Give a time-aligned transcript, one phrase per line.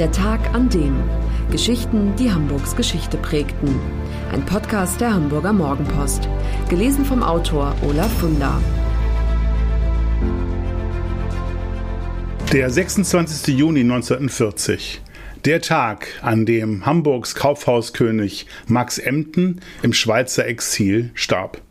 [0.00, 0.96] Der Tag an dem.
[1.52, 3.78] Geschichten, die Hamburgs Geschichte prägten.
[4.32, 6.28] Ein Podcast der Hamburger Morgenpost.
[6.68, 8.60] Gelesen vom Autor Olaf Funder.
[12.52, 13.56] Der 26.
[13.56, 15.00] Juni 1940.
[15.44, 21.62] Der Tag, an dem Hamburgs Kaufhauskönig Max Emden im Schweizer Exil starb.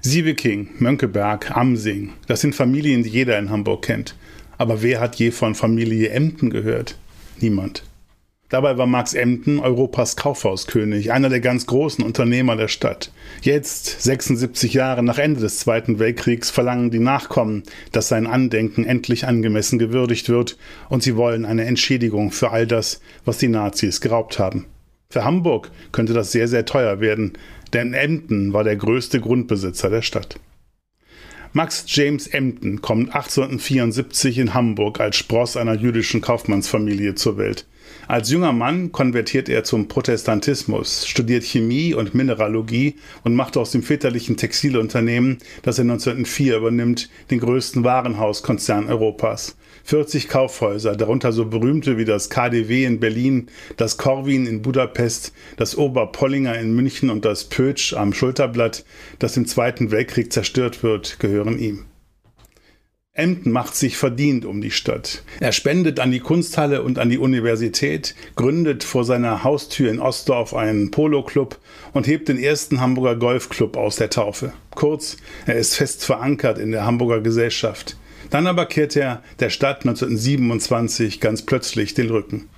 [0.00, 4.14] Siebeking, Mönckeberg, Amsing, das sind Familien, die jeder in Hamburg kennt.
[4.58, 6.96] Aber wer hat je von Familie Emden gehört?
[7.40, 7.82] Niemand.
[8.50, 13.10] Dabei war Max Emden Europas Kaufhauskönig, einer der ganz großen Unternehmer der Stadt.
[13.40, 19.26] Jetzt, 76 Jahre nach Ende des Zweiten Weltkriegs, verlangen die Nachkommen, dass sein Andenken endlich
[19.26, 20.56] angemessen gewürdigt wird,
[20.88, 24.66] und sie wollen eine Entschädigung für all das, was die Nazis geraubt haben.
[25.10, 27.32] Für Hamburg könnte das sehr, sehr teuer werden,
[27.72, 30.38] denn Emden war der größte Grundbesitzer der Stadt.
[31.56, 37.64] Max James Emden kommt 1874 in Hamburg als Spross einer jüdischen Kaufmannsfamilie zur Welt.
[38.06, 43.82] Als junger Mann konvertiert er zum Protestantismus, studiert Chemie und Mineralogie und macht aus dem
[43.82, 49.56] väterlichen Textilunternehmen, das er 1904 übernimmt, den größten Warenhauskonzern Europas.
[49.84, 55.76] 40 Kaufhäuser, darunter so berühmte wie das KDW in Berlin, das Corwin in Budapest, das
[55.76, 58.84] Oberpollinger in München und das Pötsch am Schulterblatt,
[59.18, 61.84] das im Zweiten Weltkrieg zerstört wird, gehören ihm.
[63.16, 65.22] Emden macht sich verdient um die Stadt.
[65.38, 70.52] Er spendet an die Kunsthalle und an die Universität, gründet vor seiner Haustür in Ostdorf
[70.52, 71.60] einen Polo-Club
[71.92, 74.52] und hebt den ersten Hamburger Golfclub aus der Taufe.
[74.74, 77.96] Kurz, er ist fest verankert in der Hamburger Gesellschaft.
[78.30, 82.48] Dann aber kehrt er der Stadt 1927 ganz plötzlich den Rücken.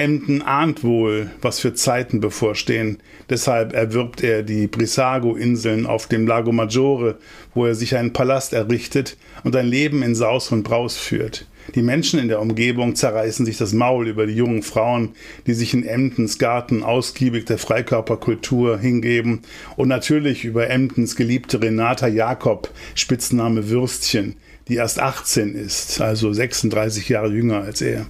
[0.00, 3.02] Emden ahnt wohl, was für Zeiten bevorstehen.
[3.28, 7.18] Deshalb erwirbt er die Brissago-Inseln auf dem Lago Maggiore,
[7.52, 11.46] wo er sich einen Palast errichtet und ein Leben in Saus und Braus führt.
[11.74, 15.10] Die Menschen in der Umgebung zerreißen sich das Maul über die jungen Frauen,
[15.46, 19.42] die sich in Emdens Garten ausgiebig der Freikörperkultur hingeben
[19.76, 27.10] und natürlich über Emdens geliebte Renata Jakob, Spitzname Würstchen, die erst 18 ist, also 36
[27.10, 28.06] Jahre jünger als er.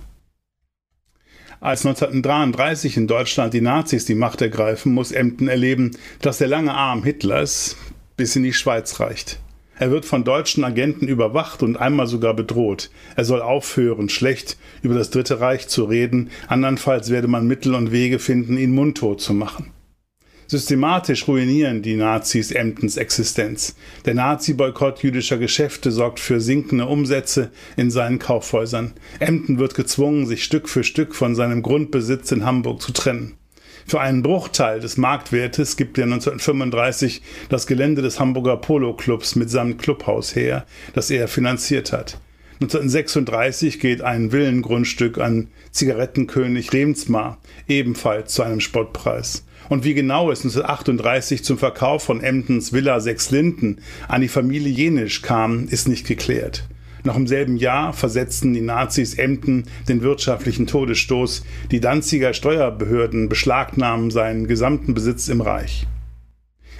[1.63, 5.91] Als 1933 in Deutschland die Nazis die Macht ergreifen, muss Emden erleben,
[6.23, 7.77] dass der lange Arm Hitlers
[8.17, 9.41] bis in die Schweiz reicht.
[9.79, 12.91] Er wird von deutschen Agenten überwacht und einmal sogar bedroht.
[13.15, 17.93] Er soll aufhören, schlecht über das Dritte Reich zu reden, andernfalls werde man Mittel und
[17.93, 19.71] Wege finden, ihn mundtot zu machen.
[20.51, 23.77] Systematisch ruinieren die Nazis Emdens Existenz.
[24.05, 28.95] Der Nazi-Boykott jüdischer Geschäfte sorgt für sinkende Umsätze in seinen Kaufhäusern.
[29.21, 33.37] Emden wird gezwungen, sich Stück für Stück von seinem Grundbesitz in Hamburg zu trennen.
[33.87, 39.81] Für einen Bruchteil des Marktwertes gibt er 1935 das Gelände des Hamburger Polo Clubs mitsamt
[39.81, 42.19] Clubhaus her, das er finanziert hat.
[42.63, 47.39] 1936 geht ein Villengrundstück an Zigarettenkönig Remsmar,
[47.69, 49.47] ebenfalls zu einem Spottpreis.
[49.71, 53.79] Und wie genau es 1938 zum Verkauf von Emdens Villa Sechs Linden
[54.09, 56.69] an die Familie Jenisch kam, ist nicht geklärt.
[57.03, 61.45] Noch im selben Jahr versetzten die Nazis Emden den wirtschaftlichen Todesstoß.
[61.71, 65.87] Die Danziger Steuerbehörden beschlagnahmen seinen gesamten Besitz im Reich.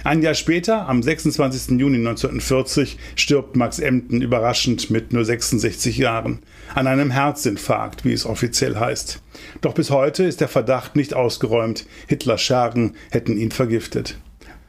[0.03, 1.79] Ein Jahr später, am 26.
[1.79, 6.39] Juni 1940, stirbt Max Emden überraschend mit nur 66 Jahren
[6.73, 9.21] an einem Herzinfarkt, wie es offiziell heißt.
[9.61, 14.17] Doch bis heute ist der Verdacht nicht ausgeräumt, Hitlers Schergen hätten ihn vergiftet.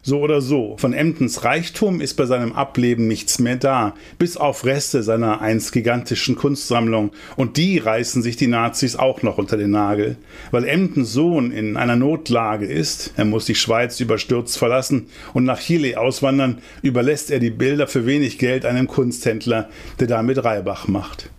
[0.04, 4.64] So oder so, von Emdens Reichtum ist bei seinem Ableben nichts mehr da, bis auf
[4.64, 9.70] Reste seiner einst gigantischen Kunstsammlung, und die reißen sich die Nazis auch noch unter den
[9.70, 10.16] Nagel.
[10.50, 15.60] Weil Emdens Sohn in einer Notlage ist, er muss die Schweiz überstürzt verlassen und nach
[15.60, 19.69] Chile auswandern, überlässt er die Bilder für wenig Geld einem Kunsthändler,
[20.00, 21.30] der damit Reibach macht.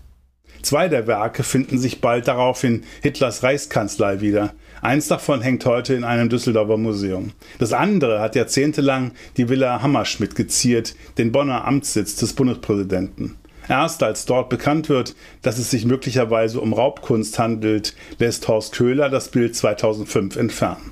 [0.61, 4.53] Zwei der Werke finden sich bald darauf in Hitlers Reichskanzlei wieder.
[4.83, 7.31] Eins davon hängt heute in einem Düsseldorfer Museum.
[7.57, 13.37] Das andere hat jahrzehntelang die Villa Hammerschmidt geziert, den Bonner Amtssitz des Bundespräsidenten.
[13.69, 19.09] Erst als dort bekannt wird, dass es sich möglicherweise um Raubkunst handelt, lässt Horst Köhler
[19.09, 20.91] das Bild 2005 entfernen.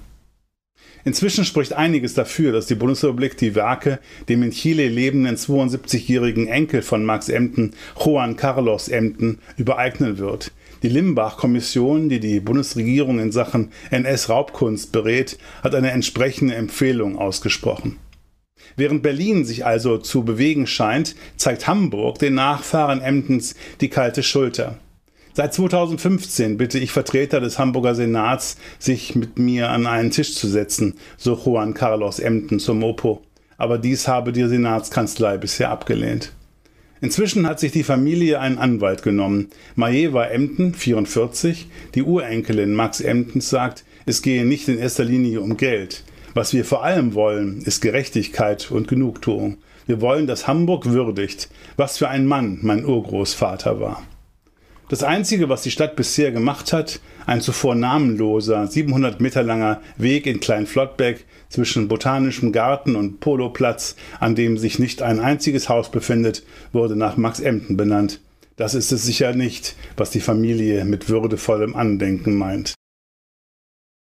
[1.03, 3.99] Inzwischen spricht einiges dafür, dass die Bundesrepublik die Werke
[4.29, 10.53] dem in Chile lebenden 72-jährigen Enkel von Max Emden, Juan Carlos Emden, übereignen wird.
[10.83, 17.97] Die Limbach-Kommission, die die Bundesregierung in Sachen NS-Raubkunst berät, hat eine entsprechende Empfehlung ausgesprochen.
[18.75, 24.79] Während Berlin sich also zu bewegen scheint, zeigt Hamburg den Nachfahren Emdens die kalte Schulter.
[25.33, 30.47] Seit 2015 bitte ich Vertreter des Hamburger Senats, sich mit mir an einen Tisch zu
[30.47, 33.21] setzen, so Juan Carlos Emden zum Mopo.
[33.57, 36.33] Aber dies habe die Senatskanzlei bisher abgelehnt.
[37.01, 39.47] Inzwischen hat sich die Familie einen Anwalt genommen.
[39.75, 45.57] Majewa Emden, 44, die Urenkelin Max Emdens, sagt, es gehe nicht in erster Linie um
[45.57, 46.03] Geld.
[46.35, 49.57] Was wir vor allem wollen, ist Gerechtigkeit und Genugtuung.
[49.87, 54.03] Wir wollen, dass Hamburg würdigt, was für ein Mann mein Urgroßvater war.
[54.91, 60.25] Das Einzige, was die Stadt bisher gemacht hat, ein zuvor namenloser, 700 Meter langer Weg
[60.25, 66.43] in Kleinflottbeck zwischen Botanischem Garten und Poloplatz, an dem sich nicht ein einziges Haus befindet,
[66.73, 68.19] wurde nach Max Emden benannt.
[68.57, 72.73] Das ist es sicher nicht, was die Familie mit würdevollem Andenken meint.